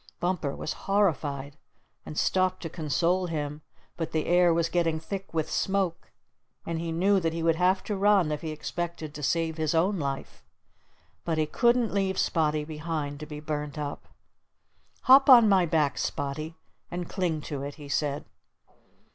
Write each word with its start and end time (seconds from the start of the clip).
Bumper 0.19 0.55
was 0.55 0.73
horrified, 0.89 1.57
and 2.07 2.17
stopped 2.17 2.63
to 2.63 2.71
console 2.71 3.27
him, 3.27 3.61
but 3.97 4.13
the 4.13 4.25
air 4.25 4.51
was 4.51 4.67
getting 4.67 4.99
thick 4.99 5.31
with 5.31 5.47
smoke, 5.51 6.11
and 6.65 6.79
he 6.79 6.91
knew 6.91 7.19
that 7.19 7.33
he 7.33 7.43
would 7.43 7.57
have 7.57 7.83
to 7.83 7.95
run 7.95 8.31
if 8.31 8.41
he 8.41 8.49
expected 8.49 9.13
to 9.13 9.21
save 9.21 9.57
his 9.57 9.75
own 9.75 9.99
life. 9.99 10.43
But 11.23 11.37
he 11.37 11.45
couldn't 11.45 11.93
leave 11.93 12.17
Spotty 12.17 12.63
behind 12.63 13.19
to 13.19 13.27
be 13.27 13.39
burnt 13.39 13.77
up. 13.77 14.07
"Hop 15.03 15.29
on 15.29 15.47
my 15.47 15.67
back, 15.67 15.99
Spotty, 15.99 16.55
and 16.89 17.07
cling 17.07 17.41
to 17.41 17.61
it," 17.61 17.75
he 17.75 17.87
said. 17.87 18.25